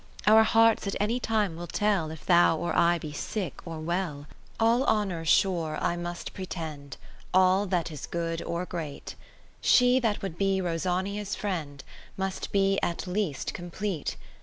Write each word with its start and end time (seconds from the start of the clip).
Our 0.25 0.41
hearts 0.41 0.87
at 0.87 0.95
any 0.99 1.19
time 1.19 1.55
will 1.55 1.67
tell, 1.67 2.09
If 2.09 2.25
thou, 2.25 2.57
or 2.57 2.75
I, 2.75 2.97
be 2.97 3.11
sick, 3.11 3.61
or 3.67 3.79
well. 3.79 4.21
VII 4.27 4.35
All 4.59 4.83
Honour 4.85 5.25
sure 5.25 5.77
I 5.79 5.95
must 5.95 6.33
pretend, 6.33 6.97
All 7.35 7.67
that 7.67 7.91
is 7.91 8.07
good 8.07 8.41
or 8.41 8.65
Great; 8.65 9.13
She 9.61 9.99
that 9.99 10.23
would 10.23 10.39
be 10.39 10.59
Rosania's 10.59 11.35
Friend, 11.35 11.83
Must 12.17 12.51
be 12.51 12.79
at 12.81 13.05
least 13.05 13.53
complete. 13.53 14.17